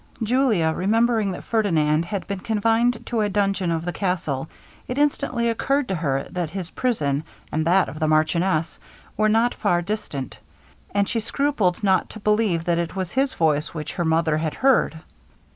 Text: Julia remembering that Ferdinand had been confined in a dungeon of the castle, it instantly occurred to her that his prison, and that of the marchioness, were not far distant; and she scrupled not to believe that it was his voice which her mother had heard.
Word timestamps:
Julia 0.23 0.73
remembering 0.75 1.29
that 1.33 1.43
Ferdinand 1.43 2.05
had 2.05 2.25
been 2.25 2.39
confined 2.39 3.07
in 3.07 3.19
a 3.21 3.29
dungeon 3.29 3.69
of 3.69 3.85
the 3.85 3.93
castle, 3.93 4.49
it 4.87 4.97
instantly 4.97 5.47
occurred 5.47 5.87
to 5.89 5.93
her 5.95 6.23
that 6.31 6.49
his 6.49 6.71
prison, 6.71 7.23
and 7.51 7.67
that 7.67 7.87
of 7.87 7.99
the 7.99 8.07
marchioness, 8.07 8.79
were 9.15 9.29
not 9.29 9.53
far 9.53 9.83
distant; 9.83 10.39
and 10.91 11.07
she 11.07 11.19
scrupled 11.19 11.83
not 11.83 12.09
to 12.09 12.19
believe 12.19 12.65
that 12.65 12.79
it 12.79 12.95
was 12.95 13.11
his 13.11 13.35
voice 13.35 13.75
which 13.75 13.93
her 13.93 14.03
mother 14.05 14.37
had 14.37 14.55
heard. 14.55 15.01